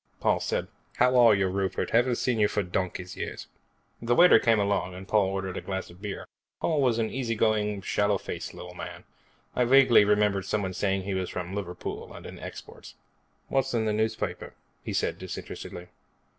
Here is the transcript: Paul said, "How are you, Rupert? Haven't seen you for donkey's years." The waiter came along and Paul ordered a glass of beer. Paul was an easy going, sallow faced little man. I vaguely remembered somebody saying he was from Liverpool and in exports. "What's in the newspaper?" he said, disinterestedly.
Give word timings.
Paul 0.19 0.39
said, 0.39 0.67
"How 0.95 1.15
are 1.15 1.35
you, 1.35 1.45
Rupert? 1.47 1.91
Haven't 1.91 2.15
seen 2.15 2.39
you 2.39 2.47
for 2.47 2.63
donkey's 2.63 3.15
years." 3.15 3.45
The 4.01 4.15
waiter 4.15 4.39
came 4.39 4.59
along 4.59 4.95
and 4.95 5.07
Paul 5.07 5.27
ordered 5.29 5.57
a 5.57 5.61
glass 5.61 5.91
of 5.91 6.01
beer. 6.01 6.25
Paul 6.59 6.81
was 6.81 6.97
an 6.97 7.11
easy 7.11 7.35
going, 7.35 7.83
sallow 7.83 8.17
faced 8.17 8.55
little 8.55 8.73
man. 8.73 9.03
I 9.55 9.63
vaguely 9.63 10.03
remembered 10.03 10.45
somebody 10.45 10.73
saying 10.73 11.03
he 11.03 11.13
was 11.13 11.29
from 11.29 11.53
Liverpool 11.53 12.15
and 12.15 12.25
in 12.25 12.39
exports. 12.39 12.95
"What's 13.47 13.75
in 13.75 13.85
the 13.85 13.93
newspaper?" 13.93 14.55
he 14.83 14.91
said, 14.91 15.19
disinterestedly. 15.19 15.89